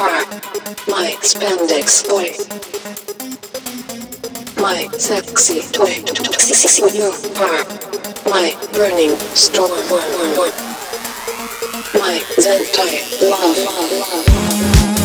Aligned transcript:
are 0.00 0.24
my 0.86 1.16
spandex 1.22 2.06
boy. 2.08 2.30
My 4.62 4.88
sexy 4.96 5.60
toy. 5.72 6.04
You 6.94 7.10
are 7.42 7.64
my 8.30 8.54
burning 8.72 9.16
storm. 9.34 9.70
My 11.94 12.20
Zentai 12.36 13.00
love. 13.28 14.97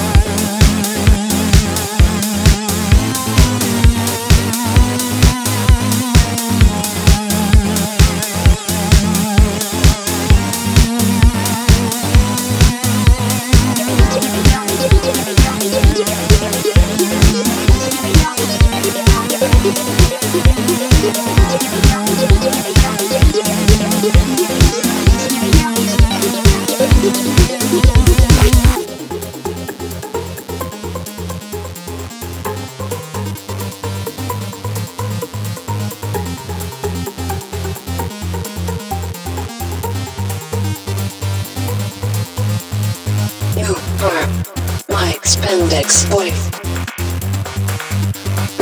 Spandex 45.44 46.10
boy. 46.10 46.32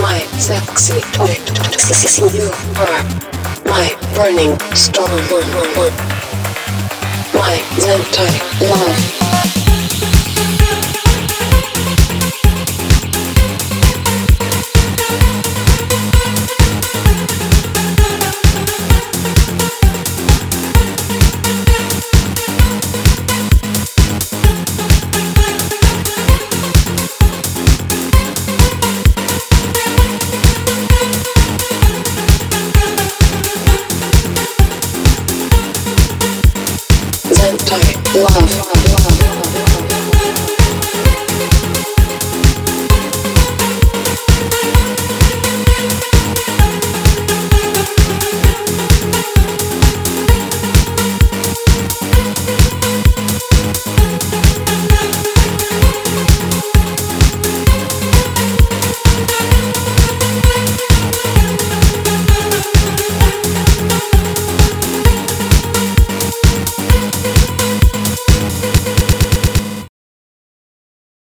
My 0.01 0.19
sexy 0.39 0.99
toy. 1.13 1.37
You 2.37 2.49
are 2.81 3.03
my 3.65 3.95
burning 4.15 4.57
storm. 4.73 5.11
My 7.33 7.57
Zentai 7.77 8.69
love. 8.69 9.30
love, 37.71 38.15
love, 38.15 39.21
love. 39.21 39.30